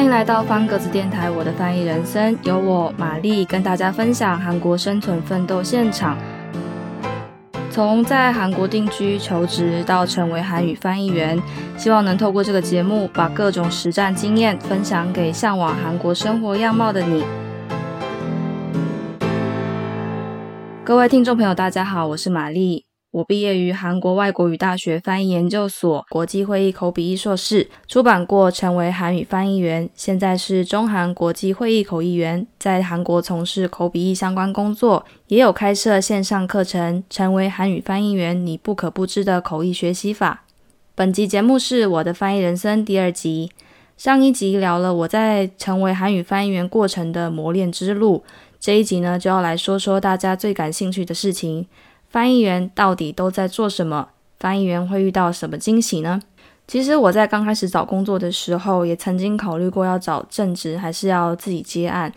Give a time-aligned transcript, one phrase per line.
[0.00, 6.16] 欢迎来到方格子电台，我的翻译人生，由我玛丽跟大家分享韩国生存奋斗现场。
[7.70, 11.38] 从在韩国定居求职到成为韩语翻译员，
[11.76, 17.22] 希望能透过这个节目，把各种实战经验分享给向往韩国生活样貌的你。
[20.82, 22.89] 各位听众朋友，大家好，我是玛丽。
[23.12, 40.44] 我毕业于韩国外国语大学翻译研究所国际会议口笔译硕士，出版过《成为韩语翻译员》，现在是中韩国际会议口译员，在韩国从事口笔译相关工作，也有开设线上课程《成为韩语翻译员：你不可不知的口译学习法》。
[40.94, 43.50] 本集节目是我的翻译人生第二集，
[43.96, 48.22] 上一集聊了我在成为韩语翻译员过程的磨练之路，
[48.60, 51.66] 这一集呢就要来说说大家最感兴趣的事情。
[52.10, 54.08] 翻译员到底都在做什么？
[54.38, 56.20] 翻译员会遇到什么惊喜呢？
[56.66, 62.12] 其实我在刚开始找工作的时候，也曾经考虑过要找正职还是要自己接案。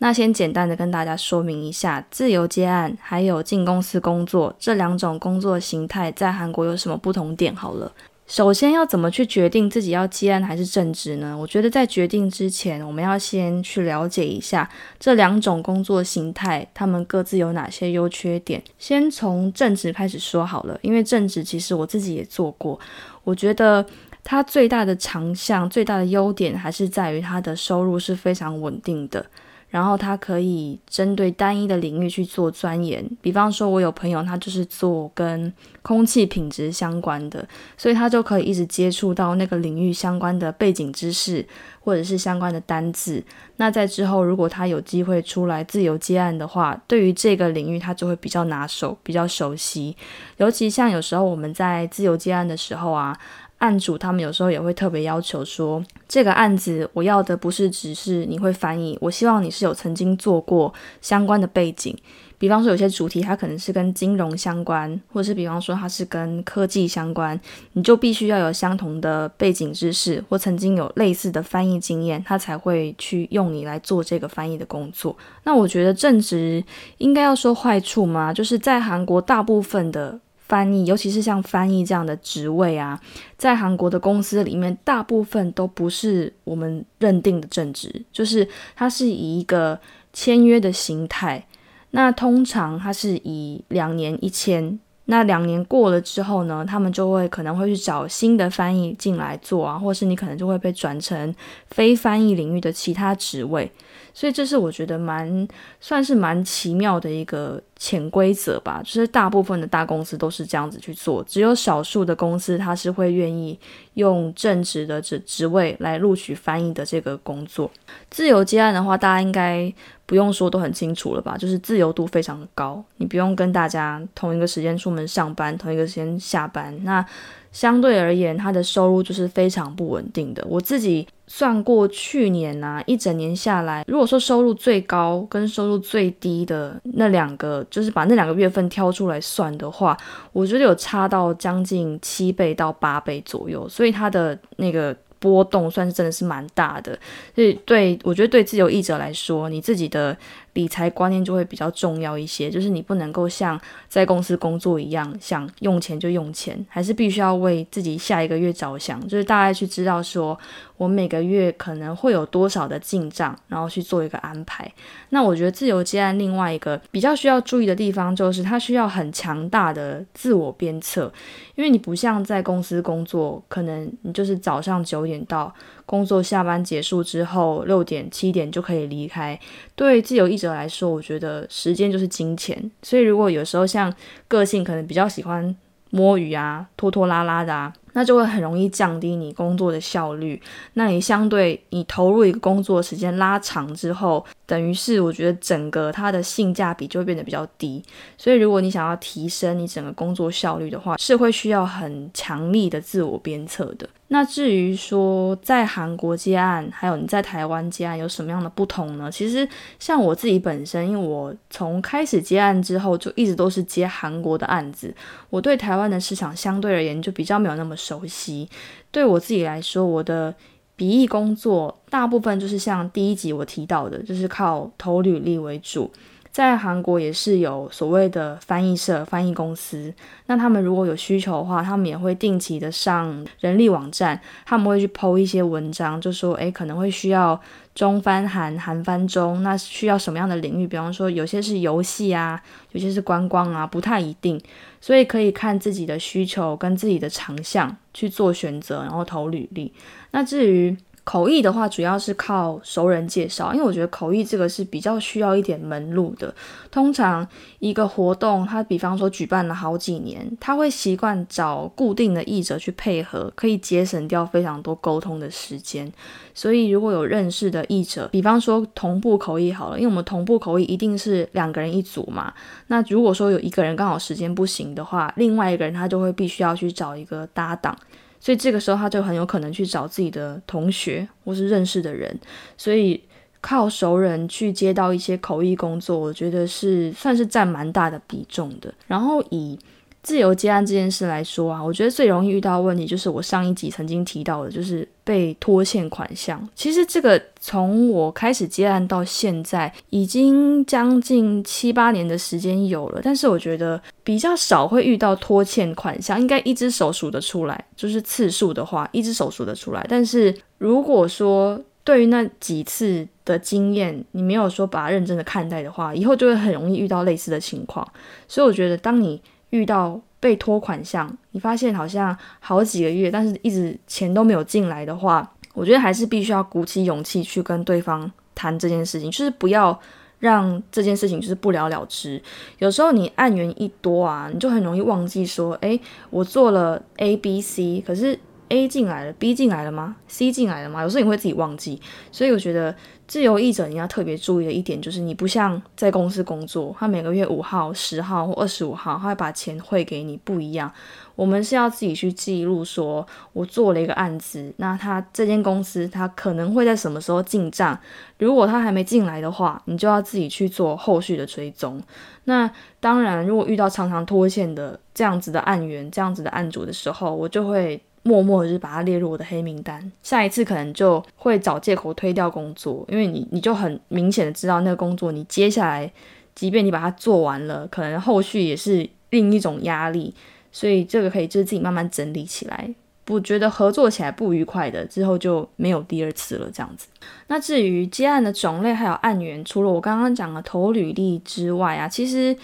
[0.00, 7.56] 那先简单的跟大家说明一下，自由接案还有进公司工作这两种工作形态在韩国有什么不同点？
[7.56, 7.90] 好了。
[8.28, 11.34] 首先要怎么去决定自己要接案还是正职呢？
[11.34, 14.68] 我觉得在决定之前，我们要先去了解一下
[15.00, 18.62] 这两种工作形态，他们各自有哪些优缺点。
[18.78, 22.78] 先从正职开始说好了，因为正职其实我自己也做过，
[23.24, 23.84] 我觉得
[24.22, 29.24] 它最大的长项、最大的优点还是在于它的收入是非常稳定的。
[29.70, 35.52] 然后他可以针对单一的领域去做钻研，比方说，我有朋友他就是做跟
[35.82, 41.46] 空气品质相关的，所以他就可以一直接触到那个领域相关的背景知识
[41.80, 43.22] 或者是相关的单字。
[43.56, 49.96] 那在之后，如果他有机会出来自由接案的话，对于这个领域他就会比较拿手、比较熟悉。
[50.38, 53.18] 尤其像有时候我们在自由接案的时候啊。
[53.58, 61.96] 案主他们有时候也会特别要求说，这个案子我要的不是只是你会翻译，我希望你是有曾经做过相关的背景。
[62.38, 67.38] 比方说有些主题它可能是跟金融相关，或是比方说它是跟科技相关，
[67.72, 75.16] 你就必须要有相同的背景知识，或曾经有类似的翻译经验，他才会去用你来做这个翻译的工作。
[75.42, 76.62] 那我觉得正职
[76.98, 78.32] 应该要说坏处吗？
[78.32, 80.20] 就是在韩国大部分的。
[80.48, 82.98] 翻译，尤其是像翻译这样的职位啊，
[83.36, 89.78] 在韩国的公司里面，大部分都不是我们认定的正职，就是它是以一个
[90.12, 91.44] 签约的形态。
[91.90, 101.34] 那通常它是以两年一签，那两年过了之后呢，他们就会可能会去找新的翻译进来做啊，或是你可能就会被转成
[101.70, 103.70] 非翻译领域的其他职位。
[104.12, 105.46] 所以这是我觉得蛮
[105.80, 113.58] 算是蛮奇妙的一个潜规则吧，就是大部分的大公司都是这样子去做，只有少数的公司它是会愿意
[113.94, 117.70] 用正职的职职位来录取翻译的这个工作。
[118.10, 119.72] 自由接案的话，大家应该
[120.06, 121.36] 不用说都很清楚了吧？
[121.36, 126.76] 就是自由度非常高，你不用跟大家同一个时间出门上班，同一个时间下班。
[126.84, 127.04] 那
[127.50, 130.44] 相对而言，他的收入就是非常不稳定的。
[130.48, 139.96] 我自己算过，去年啊一整年下来，如果说收入最高跟收入最低的那两个，就是把那两个月份挑出来算的话，
[140.32, 143.68] 我觉得有差到将近七倍到八倍左右。
[143.68, 146.98] 所以它的那个波动算是真的是蛮大的。
[147.34, 150.16] 所以对我觉得对自由译者来说，你自己的。
[150.54, 160.38] 理财观念就会比较重要一些，就是你不能够像在公司工作一样，想用钱就用钱，还是必须要为自己下一个月着想，就是大概去知道说
[160.76, 164.70] 我每个月可能会有多少的进账，然后去做一个安排。
[165.10, 171.12] 那我觉得自由接案另外一个比较需要注意的地方，就是它需要很强大的自我鞭策，
[171.54, 175.54] 因为你不像在公司工作，可能你就是早上九点到。
[175.88, 179.40] 工作下班结束之后，六点七点就可以离开。
[179.74, 182.70] 对自由译者来说，我觉得时间就是金钱。
[182.82, 183.90] 所以如果有时候像
[184.28, 185.56] 个性可能比较喜欢
[185.88, 187.72] 摸鱼啊、拖拖拉拉的啊。
[187.94, 190.40] 那就会很容易降低你工作的效率。
[190.74, 197.80] 那你相对你投入一个工作时间拉长之后，等于是我觉得整个它的性价比就会变得比较低。
[198.16, 203.88] 所以如果你想要提升你整个工作效率的话，是会需要很强力的自我鞭策的。
[204.10, 209.10] 那至于说在韩国接案，还有你在台湾接案有什么样的不同呢？
[209.12, 209.46] 其实
[209.78, 214.94] 像我自己本身，因为我从开始接案之后就一直都是接韩国的案子，
[215.28, 217.76] 我对台湾的市场相对而言就比较没有那么。
[217.78, 218.48] 熟悉，
[218.90, 220.34] 对我自己来说，我的
[220.78, 225.90] 笔译工作大部分就是像第一集我提到的，就是靠投履历为主。
[226.38, 229.92] 在韩国也是有所谓的翻译社、翻译公司。
[230.26, 237.40] 那他们如果有需求的话，他们也会定期的上人力网站，他们会去剖一些文章，就说，诶，可能会需要
[237.74, 240.66] 中翻韩、韩翻中，那需要什么样的领域？
[240.68, 242.40] 比方说，有些是游戏啊，
[242.70, 244.40] 有些是观光啊，不太一定。
[244.80, 249.72] 所以可以看自己的需求跟自己的长项去做选择，然后投履历。
[250.12, 250.76] 那至于
[251.08, 256.34] 口译的话，主要是靠熟人介绍，因为我觉得口译这个是比较需要一点门路的。
[256.70, 257.26] 通常
[257.60, 265.90] 一个活动，他比方说举办了好几年，他会习惯找固定的译者去配合，可以节省掉非常多沟通的时间。
[266.34, 272.34] 所以如果有认识的译者，比方说同步口译好了，因为我们同步口译一定是两个人一组嘛。
[272.66, 277.74] 那如果说有一个人刚好时间不行的话，另外一个人他就会必须要去找一个搭档。
[278.20, 282.18] 所以这个时候他就很有可能去找自己的同学或是认识的人，
[282.56, 283.00] 所以
[283.40, 288.72] 靠熟人去接到一些口译工作，我觉得是算是占蛮大的比重的。
[288.86, 289.58] 然后以
[290.02, 296.48] 自由接案这件事来说啊，我觉得最容易遇到问题就是我上一集曾经提到的，就是被拖欠款项。
[296.54, 309.84] 其实这个从我开始接案到现在，已经将近七八年的时间有了，但是我觉得比较少会遇到拖欠款项，应该一只手数得出来，就是次数的话，一只手数得出来。
[309.88, 317.86] 但是如果说对于那几次的经验，你没有说把它认真的看待的话，以后就会很容易遇到类似的情况。
[318.26, 329.78] 所以我觉得当你遇到被拖款项，你发现好像好几个月，但是一直钱都没有进来的话，我觉得还是必须要鼓起勇气去跟对方谈这件事情，就是不要
[330.18, 332.20] 让这件事情就是不了了之。
[332.58, 335.80] 有时候你案源一多啊，你就很容易忘记说，诶，
[336.10, 338.18] 我做了 A、B、C，可是
[338.48, 340.82] A 进来了，B 进来了吗？C 进来了吗？
[340.82, 341.80] 有时候你会自己忘记，
[342.12, 342.74] 所以我觉得。
[343.08, 350.70] 自由译者你要特别注意的一点就是，你不像在公司工作，他每个月五号、十号或二十五号，他会把钱汇给你，不一样。
[351.16, 357.80] 我们是要自己去记录，说我做了一个案子，那他这间公司他可能会在什么时候进账？
[358.18, 361.82] 如果他还没进来的话，你就要自己去做后续的追踪。
[362.24, 367.80] 那当然，如果遇到常常拖欠的这样子的案源、这样子的案主的时候，我就会。
[368.08, 375.92] 默默的就把它列入我的黑名单，下一次可能就会找借口推掉工作，因为你你就很明显的知道那个工作你接下来，
[376.34, 380.14] 即便你把它做完了，可能后续也是另一种压力，
[380.50, 382.74] 所以这个可以就是自己慢慢整理起来，
[383.04, 386.88] 不觉得合作起来不愉快的之后就没有第二次了这样子。
[387.26, 392.34] 那至于接案的种类还有案源，除了我刚刚讲的投履历之外啊，其实。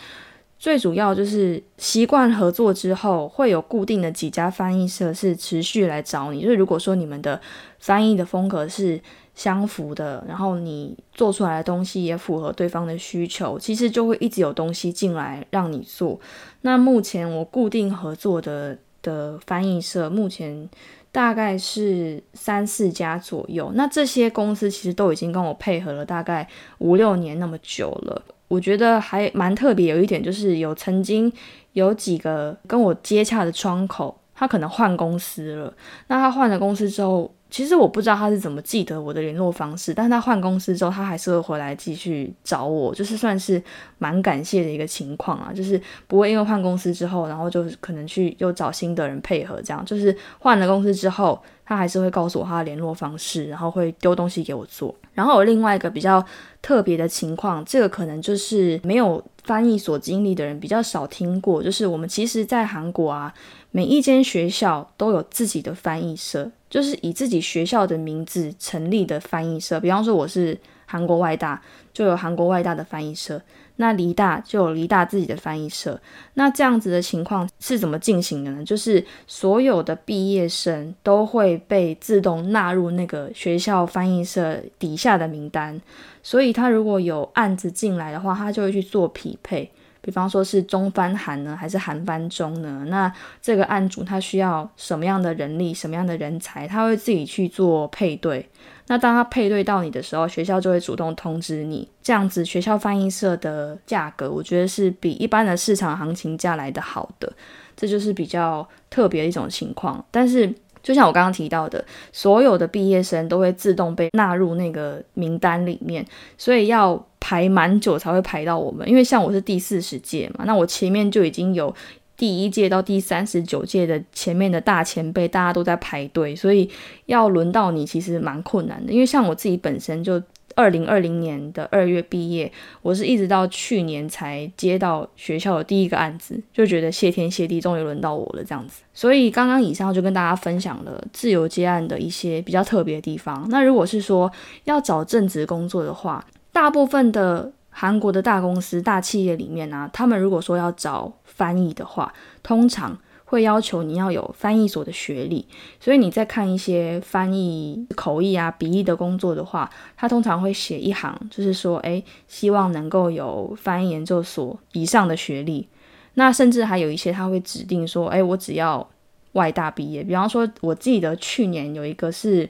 [0.59, 6.41] 最主要就是习惯合作之后，会有固定的几家翻译社是持续来找你。
[6.41, 7.41] 就是如果说你们的
[7.79, 8.99] 翻译的风格是
[9.35, 16.19] 相符的，然后你做出来的东西也符合对方的需求，其实就会一直有东西进来让你做。
[16.63, 20.71] 那目前我固定合作的的翻译社，目前
[21.13, 23.71] 大概是三四家左右。
[23.75, 26.49] 那这些公司其实都已经跟我配合了大概
[26.79, 28.23] 五六年那么久了。
[28.49, 31.33] 我觉得还蛮特别，有一点就是有曾经
[31.73, 35.75] 有几个跟我接洽的窗口，他可能换公司了。
[36.09, 43.63] 那他换了公司之后，其实我不知道他是怎么记得我的联络方式，但是他换公司之后，他还是会回来继续找我，就是算是
[43.99, 45.53] 蛮感谢的一个情况啊。
[45.55, 51.41] 就是不会因为换公司之后，然后就可能去又找新的人配合，这样就是换了公司之后。
[51.67, 54.95] 他还是会告诉我他的联络方式，然后会丢东西给我做。
[55.15, 56.23] 然后有另外一个比较
[56.61, 63.33] 特别的情况，这个可能就是没有翻译所经历的人比较少听过，就是我们其实，在韩国啊，
[63.77, 69.81] 每一间学校都有自己的翻译社，就是以自己学校的名字成立的翻译社。
[69.81, 71.61] 比方说，我是韩国外大，
[71.93, 73.43] 就有韩国外大的翻译社。
[73.75, 76.01] 那梨大就有梨大自己的翻译社，
[76.35, 78.65] 那这样子的情况是怎么进行的呢？
[78.65, 85.81] 就是所有的毕业生都会被自动纳入那个学校翻译社底下的名单，
[86.23, 89.69] 所以他如果有案子进来的话，他就会去做匹配。
[90.05, 92.85] 比方说是中翻韩呢，还是韩翻中呢？
[92.89, 98.47] 那这个案主他需要什么样的人力，什么样的人才，他会自己去做配对。
[98.87, 101.89] 那当他配对到你的时候，学校就会主动通知你。
[102.03, 107.33] 这样子，学校翻译社的价格，我觉得是比一般的市场行情价来的好的。
[107.75, 110.05] 这就是比较特别的一种情况。
[110.11, 116.07] 但是，就像我刚刚提到的，所有的毕业生都会自动被纳入那个名单里面，
[116.39, 118.89] 所以要排蛮久才会排到我们。
[118.89, 121.75] 因为像我是第四十届嘛，那我前面就已经有。
[122.17, 126.71] 第一届到第三十九届的前面的大前辈，大家都在排队，所以
[127.07, 128.93] 要轮到你其实蛮困难的。
[128.93, 130.23] 因为像我自己本身就
[130.55, 132.51] 二零二零年的二月毕业，
[132.83, 138.83] 我是一直到去年才接到学校的第一个案子，就觉得谢天谢地，终于轮到我了这样子。
[138.93, 143.47] 所以刚刚以上就跟大家分享了自由接案的一些比较特别的地方。
[143.51, 144.31] 那如果是说
[144.65, 152.99] 要找正职工作的话，大部分的韩国的大公司、大企业里面呢，他们如果说要找翻译的话，通常。
[153.25, 155.47] 会要求你要有翻译所的学历，
[155.81, 165.69] 所以你在看一些翻译口译啊、笔译的工作的话，他通常会写一行，就是说，诶，希望能够有翻译研究所以上的学历。
[166.15, 168.89] 那甚至还有一些他会指定说，诶，我只要
[169.33, 170.05] 外大毕业。
[170.05, 172.49] 比方说，我记得去年有一个是。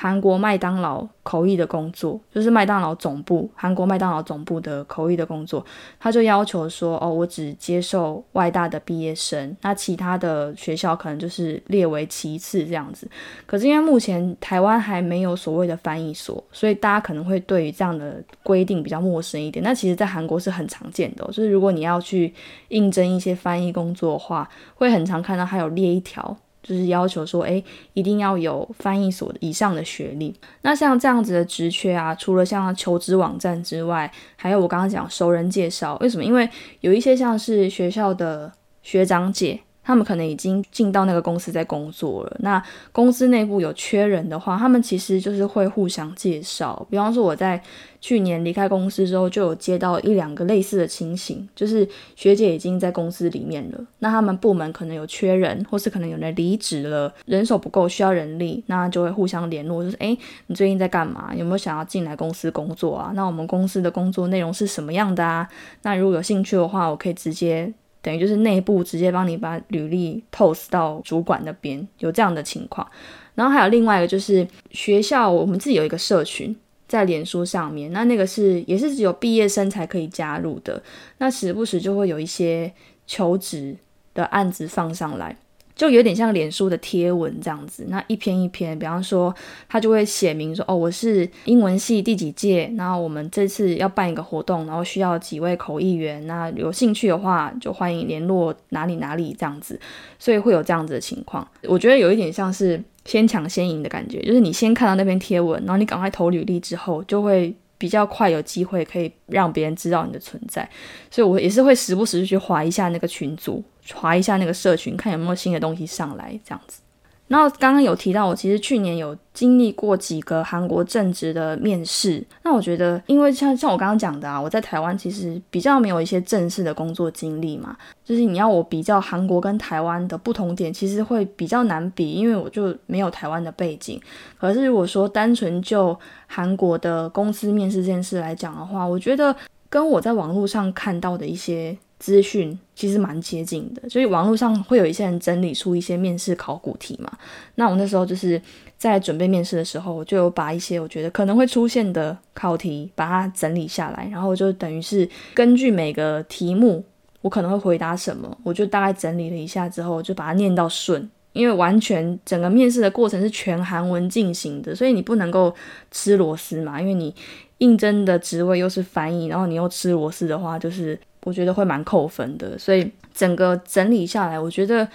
[0.00, 5.66] 韩国麦当劳口译的工作，就是麦当劳总部，韩国麦当劳总部的口译的工作，
[5.98, 13.10] 他就要求说，哦，我只接受外大的毕业生，那其他的学校可能就是列为其次这样子。
[13.44, 19.60] 可是因为目前台湾还没有所谓的翻译所，所以大家可能会对于这样的规定比较陌生一点。
[19.64, 22.32] 那其实，在韩国是很常见的，就是如果你要去
[22.68, 26.36] 应征一些翻译工作的话，会很常看到他有列一条。
[26.62, 27.62] 就是要求说，哎，
[27.94, 30.34] 一定要有翻译所以上的学历。
[30.62, 35.96] 那像这样子的职缺啊，除了像求职网站之外，还有我刚刚讲熟人介绍。
[36.00, 36.24] 为什么？
[36.24, 36.48] 因为
[36.80, 39.60] 有一些像是学校的学长姐。
[39.88, 42.36] 他们可能已经进到那个公司在工作了。
[42.40, 46.86] 那公司内部有缺人的话，他们其实就是会互相介绍。
[46.90, 47.58] 比方说，我在
[47.98, 53.80] 去年离开公司之后，就有接到一两个类似的情形，就是学姐已经在公司里面了。
[54.00, 60.18] 那他们部门可能有缺人，或是可能有人离职了，人手不够，需要人力，那就会互相联络，就是诶，
[60.48, 61.34] 你最近在干嘛？
[61.34, 63.12] 有没有想要进来公司工作啊？
[63.14, 65.48] 那我们公司的工作内容是什么样的啊？
[65.80, 67.72] 那如果有兴趣的话，我可以直接。
[68.08, 72.88] 等于就是内部直接帮你把履历 post 到主管那边，有这样的情况。
[73.34, 80.82] 然后还有另外一个就是学校，我们自己有一个社群在脸书上面，那那个是也是只有毕业生才可以加入的。
[81.18, 82.72] 那时不时就会有一些
[83.06, 83.76] 求职
[84.14, 85.36] 的案子放上来。
[85.78, 89.32] 就有点像脸书的贴文这样子，那一篇一篇，比方说
[89.68, 99.78] 他就会写明说，哦，我是英文系第几届，然后我们这次要办一个活动，然后需要几位口译员，那有兴趣的话就欢迎联络哪里哪里这样子，
[100.18, 101.46] 所以会有这样子的情况。
[101.62, 110.68] 我觉得有一点像是先抢先赢的感觉，就是你先看到那篇贴文，然后你赶快投履历之后，就会比较快有机会可以让别人知道你的存在，
[111.08, 113.62] 所以我也是会时不时去划一下那个群组。
[113.94, 116.80] 划一下那个社群，看有没有新的东西上来，这样子。
[117.26, 122.24] 然后刚刚有提到，我其实去年有经历过几个韩国正职的面试。
[122.42, 134.00] 那我觉得，因为像像我刚刚讲的啊，我在台湾其实比较没有一些正式的工作经历嘛，就是你要我比较韩国跟台湾的不同点，其实会比较难比，因为我就没有台湾的背景。
[134.40, 135.94] 可是如果说单纯就
[136.26, 139.36] 韩国的公司面试这件事来讲的话，我觉得
[139.68, 141.76] 跟我在网络上看到的一些。
[141.98, 147.10] 资讯其实蛮接近的，所以网络上会有一些人整理出一些面试考古题嘛。
[147.56, 148.40] 那我那时候就是
[148.76, 156.84] 在准备面试的时候，我就有把一些我觉得可能会出现的考题把它整理下来，然后就等于是根据每个题目
[157.20, 161.10] 我可能会回答什么，我就大概整理了一下之后，就把它念到顺。
[161.32, 165.54] 因为完全整个面试的过程是全韩文进行的，所以你不能够
[165.90, 166.80] 吃螺丝嘛。
[166.80, 167.14] 因为你
[167.58, 170.96] 应征的职位又是翻译，然后你又吃螺丝的话，就是。
[171.28, 174.88] 我觉得会蛮扣分的，所以整个整理下来，我觉得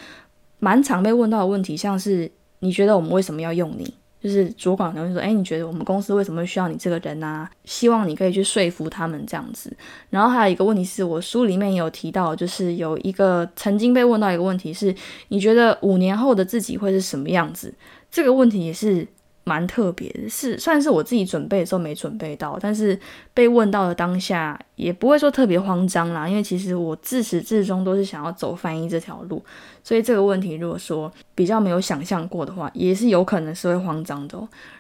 [0.58, 3.94] 蛮常被问到的问题，像是你觉得我们为什么要用你？
[4.20, 7.48] 就是主管可能会说，哎，你觉得我们公司为什么需要你这个人啊？
[7.66, 9.72] 希望你可以去说服他们这样子。
[10.10, 14.96] 然后还有一个问题是我书里面也有提到，就是有一个曾经被问到一个问题是，
[15.28, 17.72] 你觉得五年后的自己会是什么样子？
[18.10, 19.08] 这个问题也是。
[19.44, 22.98] 蛮特别的，是算是我自己准备的时候没准备到，但是
[23.34, 29.44] 被问到的当下也不会说特别慌张啦，因为其实我自始至终都是想要走翻译这条路，
[29.84, 34.38] 所以这个问题如果说比较没有想象过的话，也是有可能是会慌张的。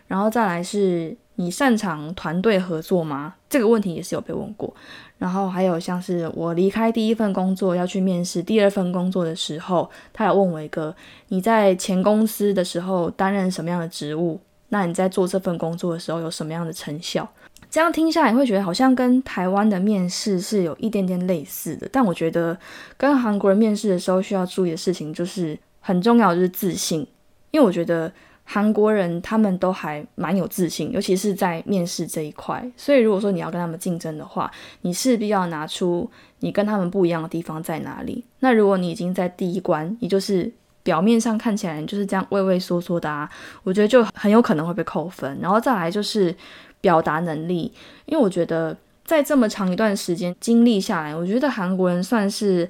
[0.07, 3.35] 然后再来是你擅长团队合作吗？
[3.49, 4.73] 这个问题也是有被问过。
[5.17, 10.93] 然后还有像是我离开第一份工作要去面试第二份工作的时候，他有问我一个
[11.29, 14.39] 你在前公司的时候担任什么样的职务？
[14.73, 17.29] 那你在做这份工作的时候有什么样的成效？
[17.69, 22.57] 这样听下来会觉得好像跟台湾的面试是有一点点类似的，但我觉得
[22.97, 27.07] 跟韩国人面试的时候需要注意的事情就是很重要，就是自信。
[27.51, 28.11] 因为我觉得
[28.43, 32.67] 韩国人他们都还蛮有自信，尤其是在面试这一块。
[32.75, 34.51] 所以如果说你要跟他们竞争的话，
[34.81, 38.23] 你势必要拿出你跟他们不一样的地方在哪里。
[38.39, 40.51] 那如果你已经在第一关，也就是
[40.83, 43.27] 表面上看起来就是这样畏畏缩缩的啊，
[43.63, 45.39] 我觉得就很有可能会被扣分。
[45.41, 46.35] 然后再来就是
[46.81, 47.73] 表达能力，
[48.05, 52.69] 因为我觉得在这么长一段时间经历下来，我觉得韩国人算是。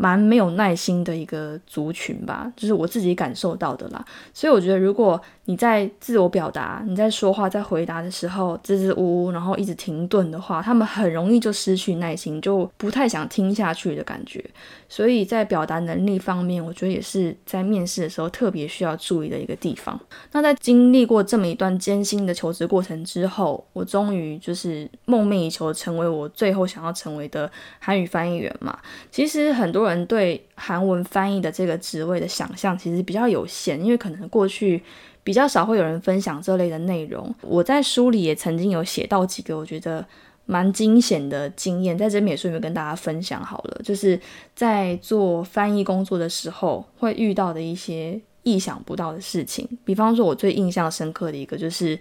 [0.00, 4.04] 蛮没有耐心的一个族群吧，就是我自己感受到的啦。
[4.32, 14.44] 所以我觉得，如果你在自我表达、你在说话、在回答的时候支支吾吾，然后一直停顿的话，他们很容易就失去耐心，就不太想听下去的感觉。
[14.88, 19.98] 所以在表达能力方面，我觉得也是在面试的时候特别需要注意的一个地方。
[20.32, 27.50] 那在经历过这么一段艰辛的求职过程之后，我终于就是梦寐以求成为我最后想要成为的
[27.80, 28.78] 韩语翻译员嘛。
[29.10, 29.88] 其实很多。
[29.88, 34.82] 人对韩文翻译的这个职位的想象其实比较有限，因为可能过去
[35.28, 37.34] 比较少会有人分享这类的内容。
[37.42, 40.02] 我在书里也曾经有写到几个我觉得
[40.46, 44.18] 蛮惊险的经验，在这边也顺便跟大家分享好了，就是
[44.54, 49.68] 在做翻译工作的时候会遇到的一些意想不到的事情。
[49.84, 52.00] 比方说，我最印象深刻的一个就是，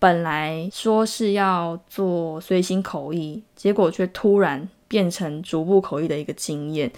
[0.00, 4.68] 本来说是要做随行口译，结果却突然。
[4.86, 6.88] 变成逐步口译的一个经验，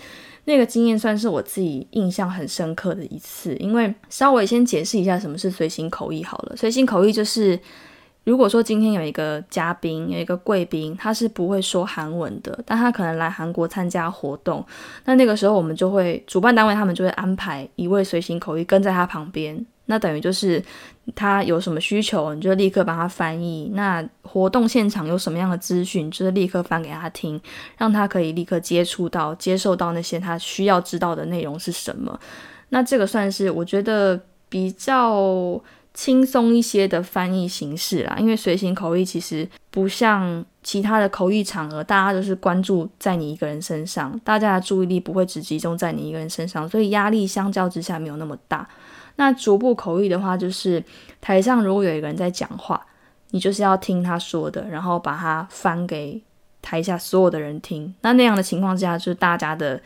[0.46, 3.54] 那个经验算是我自己印象很深刻的一次。
[3.56, 6.56] 因为稍微先解释一下什么是随行口译好了。
[6.56, 7.58] 随行口译就是，
[8.24, 14.64] 如果说今天有一个嘉宾，有一个贵宾，他是不会说韩文的，但他可能来韩国参加活动，
[15.04, 19.64] 那那个时候我们就会主办单位他们就会安排一位随行口译跟在他旁边。
[19.86, 20.62] 那等于就是
[21.14, 23.70] 他有什么需求，你就立刻帮他翻译。
[23.74, 27.40] 那活动现场有什么样的资讯，就是立刻翻给他听，
[27.78, 32.18] 让他可以立刻接触到、接受到那些他需要知道的内容是什么。
[32.70, 35.60] 那这个算是我觉得比较
[35.94, 38.16] 轻松一些的翻译形式啦。
[38.18, 48.68] 因为随行口译其实不像其他的口译场合，大家都是关注在你一个人身上，大家的注意力不会只集中在你一个人身上，所以压力相较之下没有那么大。
[49.16, 50.82] 那逐步口译的话，就是
[51.20, 52.86] 台上如果有一个人在讲话，
[53.30, 56.22] 你就是要听他说的，然后把它翻给
[56.62, 57.94] 台下所有的人听。
[58.02, 59.80] 那那样的情况之下，就是大家的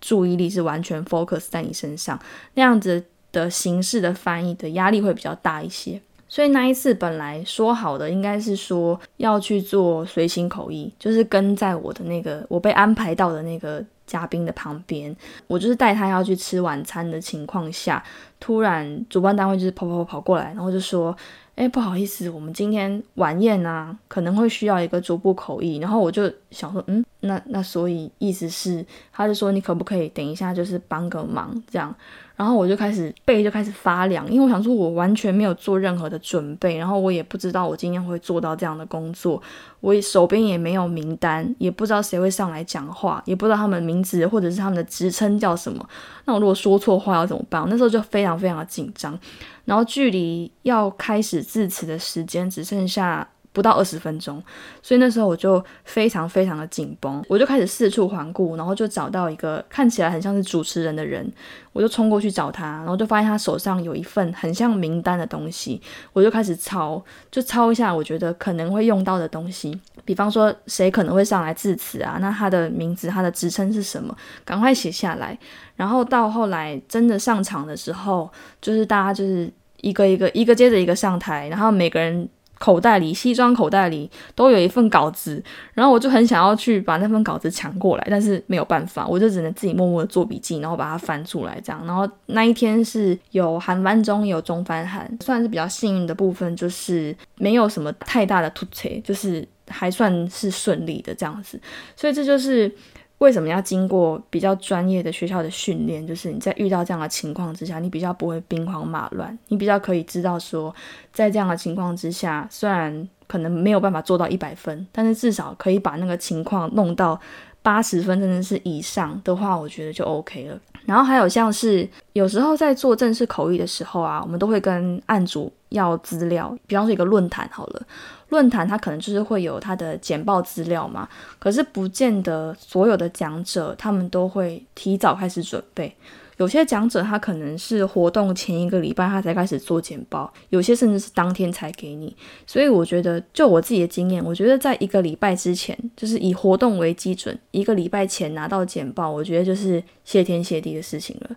[0.00, 2.18] 注意力是完全 focus 在你身上，
[2.54, 6.00] 那样子的形式的翻译的压力会比较大一些。
[6.28, 13.84] 所以那一次本来说好的应该是说要去做随行口译，就是跟在我的那个我被安排到的那个。
[14.08, 15.14] 嘉宾的旁边，
[15.46, 18.02] 我就是带他要去吃晚餐的情况下，
[18.40, 21.16] 突然主办单位就是跑跑跑跑过来，然后就说
[21.54, 31.94] ：“哎，不好意思，我们今天晚宴啊，可能会需要一个逐步口译。”然后我就想说：“嗯，那那所以意思是，他就说你可不可以等一下，就是帮个忙这样。”
[32.38, 39.42] 然后我就开始背就开始发凉，因为我想说，我完全没有做任何的准备，然后我也不知道我今天会做到这样的工作，
[39.80, 45.84] 我手边也没有名单，也不知道谁会上来讲话，也不知道他们名字或者是他们的职称叫什么。
[46.26, 47.64] 那我如果说错话要怎么办？
[47.68, 49.18] 那时候就非常非常的紧张，
[49.64, 53.28] 然后距离要开始致辞的时间只剩下。
[53.58, 54.40] 不到二十分钟，
[54.80, 61.28] 所以那时候我就非常非常的紧绷，我就开始四处环顾，然后就找到一个看起来很像是主持人的人，
[61.72, 75.36] 我就冲过去找他，然后就发现他手上有一份很像名单的东西，我就开始抄，就抄一下我觉得可能会用到的东西，比方说谁可能会上来致辞啊，那他的名字、他的职称是什么，赶快写下来，
[75.74, 78.30] 然后到后来真的上场的时候，
[78.62, 82.28] 就是大家就是一个一个一个接着一个上台，然后每个人。
[82.58, 85.42] 口袋里，西装口袋里都有一份稿子，
[85.74, 91.84] 然后我就很想要去把那份稿子抢过来，但是没有办法，我就只能自己默默的做笔记，然后把它翻出来这样。
[91.86, 101.60] 然后那一天是有韩翻中，有中翻韩，算是比较幸运的部分，就是没有什么太大的突车，就是还算是顺利的这样子。
[101.96, 102.72] 所以这就是。
[103.18, 106.06] 为什么要经过比较专业的学校的训练？
[106.06, 110.74] 就是你在遇到这样的情况之下，你比较不会兵荒马乱，你比较可以知道说，
[111.12, 117.20] 在这样的情况之下，虽然可能没有办法做到一百分，但是至少可以把那个情况弄到
[117.60, 120.58] 八十分，甚至是以上的话，我觉得就 OK 了。
[120.86, 127.82] 然后还有像是有时候在做正式口译的时候啊，我们都会跟案主要资料，比方说一个论坛好了。
[128.28, 135.94] 论坛它可能就是会有它的简报资料嘛，可是不见得所有的讲者他们都会提早开始准备。
[136.36, 142.16] 有些讲者他可能是活动前一个礼拜他才开始做简报，有些甚至是当天才给你。
[142.46, 151.30] 所以我觉得，就我自己的经验，我觉得在一个礼拜之前，就是以活动为基准，一个礼拜前拿到简报，我觉得就是谢天谢地的事情了。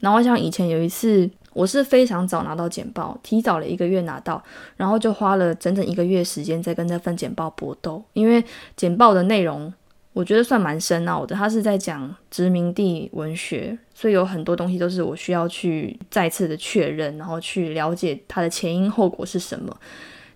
[0.00, 1.30] 然后像以前有一次。
[1.52, 4.42] 我是非常早拿到简报，提早了一个月拿到，
[4.76, 8.02] 然后就花了整整一个月时间在跟那份简报搏斗。
[8.12, 8.44] 因为
[8.76, 9.72] 简报的内容
[10.12, 19.76] 我觉得算蛮深奥的，它是在讲殖民地文学，所以有很多东西都是我需要去再次的确认，然后去了解它的前因后果是什么。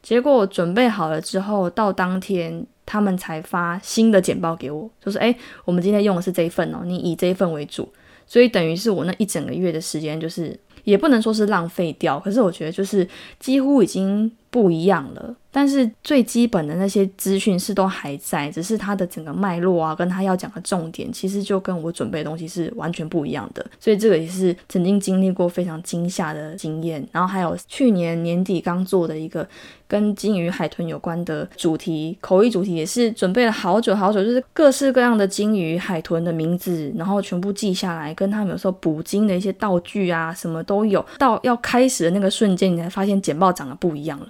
[0.00, 7.88] 结果准备好了之后，到当天他们才发新的简报给我，就是诶，我们今天用的是这一份哦，你以这一份为主。
[8.26, 13.06] 所以等于是我那一整个月的时间，就是也不能说是浪费掉，可是我觉得就是
[13.38, 15.34] 几乎已经不一样了。
[15.54, 23.64] 但是最基本的那些资讯是都还在，只是它的整个脉络啊，跟他要讲的重点，其实就跟我准备的东西是完全不一样的。
[23.78, 27.06] 所以这个也是曾经经历过非常惊吓的经验。
[27.12, 29.46] 然后还有去年年底刚做的一个
[29.86, 41.04] 跟鲸鱼、海豚有关的主题口译主题，也是准备了好久好久，就是各式各样的鲸鱼、海豚的名字，然后全部记下来，跟他们有时候捕鲸的一些道具啊，什么都有。
[41.18, 44.28] 到要开始的那个瞬间，你才发现简报长得不一样了。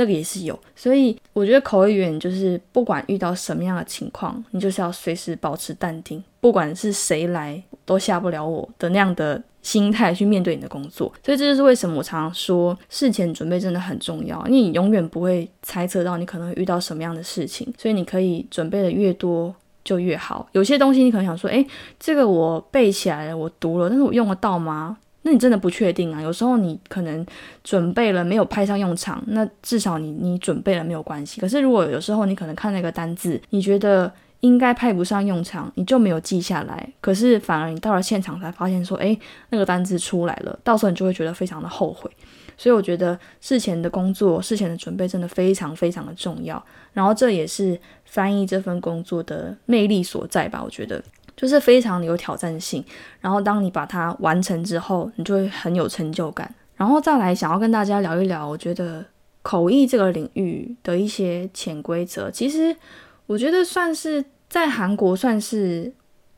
[0.00, 11.12] 那个也是有，所以我觉得口译员就是不管遇到什么样的情况，你就是要随时保持淡定，不管是谁来都吓不了我的那样的心态去面对你的工作。
[11.22, 20.48] 所以这就是为什么我常常说事前准备真的很重要，因为你永远不会猜测到你可能会遇到什么样的事情，所以你可以准备的越多就越好。
[20.52, 21.66] 有些东西你可能想说，诶，
[21.98, 24.96] 这个我背起来了，我读了，但是我用得到吗？
[25.22, 26.22] 那你真的不确定啊？
[26.22, 27.24] 有时候你可能
[27.62, 31.40] 准备了没有派上用场，那至少你你准备了没有关系。
[31.40, 36.90] 可是如果有时候你可能看那个单字，你觉得应该派不上用场，你就没有记下来。
[37.02, 39.18] 可是反而你到了现场才发现说，诶，
[39.50, 42.10] 那个单字出来了，到时候你就会觉得非常的后悔。
[42.56, 46.62] 所以我觉得事前的工作、事前的准备真的非常非常的重要。
[46.92, 50.62] 然后这也是翻译这份工作的魅力所在吧？
[50.62, 51.02] 我觉得。
[51.40, 52.84] 就是非常有挑战性，
[53.18, 56.54] 然后当你把它完成之后，你就会很有成就感。
[56.76, 59.02] 然后再来想要跟大家聊一聊，我觉得
[59.40, 62.76] 口译这个领域的一些潜规则，其实
[63.24, 65.90] 我觉得算是在韩国算是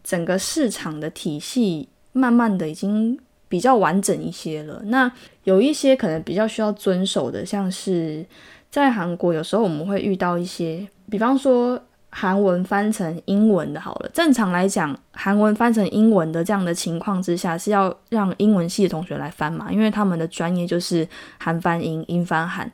[0.05, 4.81] 整个市场的体系慢慢的已经比较完整一些了。
[4.85, 5.11] 那
[5.43, 8.25] 有一些可能比较需要遵守的，像是
[8.71, 11.83] 在韩国有时候我们会遇到一些，比方说。
[12.15, 14.11] 韩文翻成英文的好了。
[14.13, 22.71] 正常来讲，韩文翻成英文的这样的情况之下，是要让英文系的同学来翻嘛，因为他们的专业就是韩翻英，英翻韩。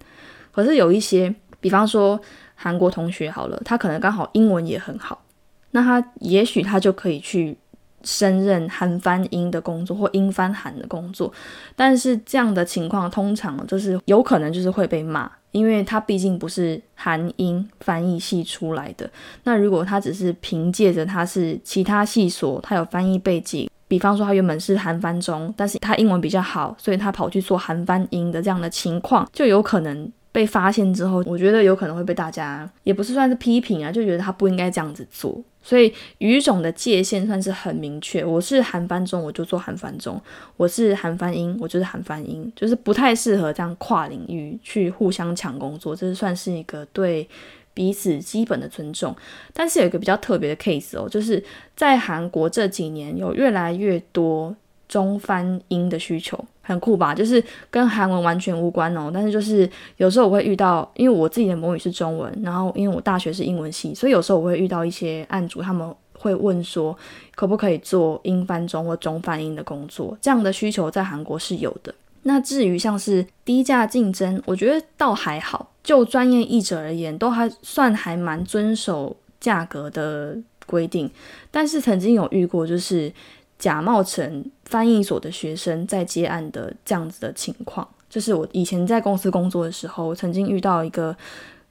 [0.53, 2.21] 可是有一些，比方说
[2.55, 5.23] 韩国同学好了，他可能刚好英文也很好，
[5.71, 7.57] 那他也许他就可以去。
[8.05, 11.31] 升任韩翻英的工作或英翻韩的工作，
[11.75, 19.09] 但是这样的情况通常就是有可能就是会被骂，因为他毕竟不是韩英翻译系出来的。
[19.45, 35.41] 那如果他只是凭借着他是其他系所，他有翻译背景，比方说他原本是韩翻中，但是他英文比较好，所以他跑去做韩翻英的这样的情况，就有可能被发现之后，我觉得有可能会被大家也不是算是批评啊，就觉得他不应该这样子做。
[35.69, 40.19] 所以语种的界限算是很明确，我是韩翻中，我就做韩翻中；
[40.57, 47.29] 我是韩翻英，我就是韩翻英，就是不太适合这样跨领域去互相抢工作，这是算是一个对
[47.75, 49.15] 彼此基本的尊重。
[49.53, 51.45] 但是有一个比较特别的 case 哦，就是
[51.77, 54.57] 在韩国这几年有越来越多。
[54.89, 57.15] 中翻英的需求很酷吧？
[57.15, 59.11] 就是跟韩文完全无关哦。
[59.13, 66.95] 但是就是有时候我会遇到，因为我自己的母语是中文，然后因为我大学是英文系，所以有时候我会遇到一些案主，他们会问说，
[67.35, 70.15] 可不可以做英翻中或中翻英的工作？
[70.21, 71.95] 这样的需求在韩国是有的。
[72.25, 75.73] 那至于像是低价竞争，我觉得倒还好。
[75.83, 81.11] 就专业译者而言，都还算还蛮遵守价格的规定。
[81.51, 83.11] 但是曾经有遇过，就是。
[83.59, 91.17] 假冒成翻译所的学生在接案的这样子的情况，就是我以前在公司工作的时候，曾经遇到一个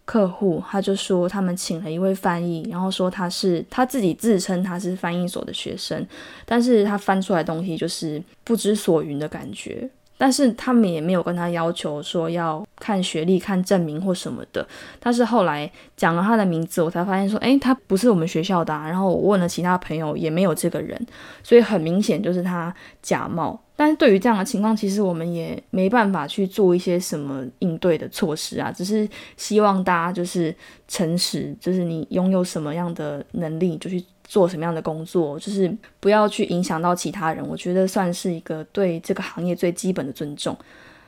[0.03, 6.05] 客户，他就说他们请了一位翻译，然后说他是他自己自称他是翻译所的学生，
[6.45, 9.89] 但是他翻出来东西就是不知所云的感觉。
[10.17, 14.67] 但是他们也没有跟他要求说要看学历、看证明或什么的。
[14.99, 18.73] 但是后来讲了他的名字，我才发现说，诶，他不是我们学校的。
[18.73, 20.99] 然后我问了其他朋友，也没有这个人，
[21.43, 23.59] 所以很明显就是他假冒。
[23.75, 30.53] 但是对于这样的情况，其实我们也没办法去做一些什么应对的措施啊，只是希望大家就是
[30.87, 34.03] 诚实，就是你拥有什么样的能力就去。
[34.27, 40.55] 做什么样的工作，就是不要去影响到其他人，我觉得算是一个对这个行业最基本的尊重。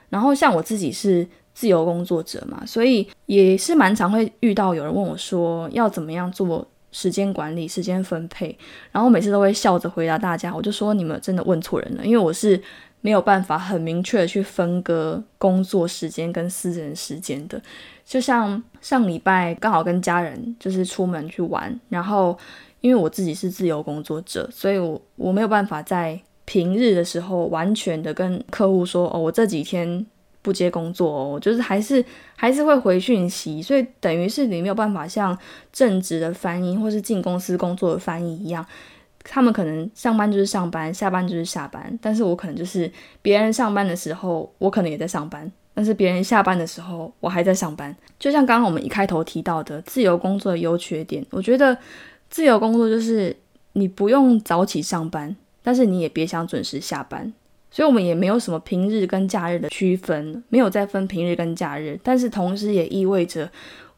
[0.09, 8.57] 然后像我自己是自由工作者嘛，所以也是蛮常会遇到有人问我说要怎么样做时间管理、时间分配。
[8.93, 12.59] 然后每次都会笑着回答大家，我就说你们真的问错人了，因为我是
[13.01, 17.61] 没有办法很明确的去分割工作时间跟私人时间的。
[18.05, 22.37] 就像上礼拜刚好跟家人就是出门去玩，然后。
[22.81, 30.05] 因为我自己是自由工作者，所以我我没有办法在平日的时候完全的跟客户说哦，我这几天
[30.41, 32.03] 不接工作哦，就是还是
[32.35, 35.37] 还是会回讯息，所以等于是你没有办法像
[35.71, 38.65] 正职的翻译或是进公司工作的翻译一样，
[39.23, 47.95] 他们可能上班就是上班，下班就是下班，但是我可能就是别人上班的时候，我可能也在上班，但是别人下班的时候，我还在上班。
[48.17, 51.77] 就像刚刚我们一开头提到的自由工作的优缺点，我觉得
[52.29, 53.35] 自由工作就是
[53.73, 57.33] 你不用早起上班，但是你也别想准时下班。
[57.71, 61.99] 所以，我们也没有什么平日跟假日的区分，没有再分平日跟假日。
[62.01, 63.47] 但是，同时也意味着，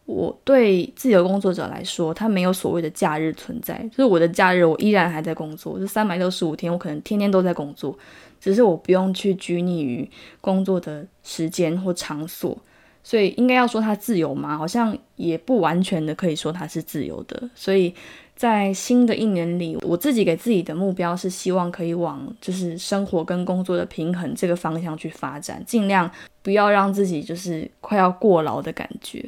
[0.06, 3.78] 我对自由工作者来说，他没有所谓的假日存在。
[3.90, 7.98] 就是我的假日，我依然还在工作，这三百六十五天，我可能天天都在工作，
[8.42, 10.06] 只是我不用去拘泥于
[10.42, 12.58] 工作的时间或场所。
[13.06, 14.58] 所以，应该要说他自由吗？
[14.58, 17.50] 好像也不完全的可以说他是自由的。
[17.56, 17.96] 所以。
[18.42, 26.10] 在新的一年里，我自己给自己的目标是希望可以往就是生活跟工作的平衡这个方向去发展，尽量
[26.42, 29.24] 不要让自己就是快要过劳的感觉。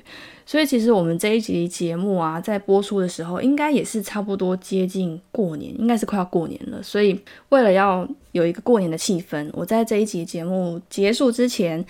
[0.48, 6.82] 所以其实我们这一集节目啊，在播出的时候，应该也是差不多接近过年，应该是快要过年了。
[6.82, 11.86] 所以为了要有一个过年的气氛，我在这一集节目结束之前。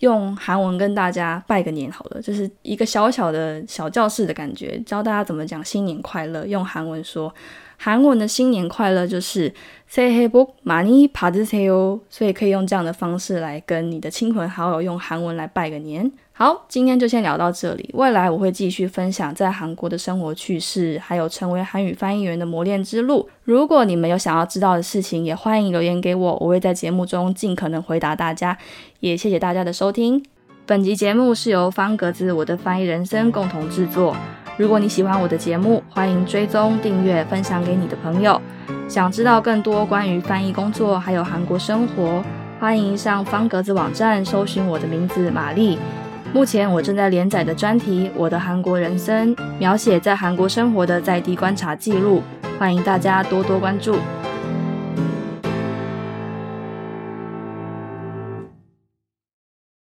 [0.00, 6.44] 用韩文跟大家拜个年好了，就是一个小小的小教室的感觉，教大家怎么讲新年快乐。
[6.46, 7.34] 用韩文说，
[7.77, 9.51] 韩文的新年快乐就是
[9.91, 16.11] 새해복많이받으세 요， 所以可以用这样的方式来跟你的亲朋好友用韩文来拜个年。
[16.31, 17.89] 好，今天就先聊到这里。
[17.93, 23.27] 未来我会继续分享在韩国的生活趣事，还有成为韩语翻译员的磨练之路。
[23.43, 28.57] 如果你们有想要知道的事情，也欢迎留言给我，我会在节目中尽可能回答大家。
[29.01, 30.23] 也谢谢大家的收听。
[30.68, 34.16] 本集节目是由方格子我的翻译人生共同制作。
[34.56, 38.42] 如果你喜欢我的节目，欢迎追踪、订阅、分享给你的朋友。
[38.88, 42.20] 想知道更多关于翻译工作还有韩国生活，
[42.58, 45.78] 欢迎上方格子网站搜寻我的名字玛丽。
[46.32, 52.20] 目前我正在连载的专题《我的韩国人生》，描写在韩国生活的在地观察记录，
[52.58, 53.96] 欢迎大家多多关注。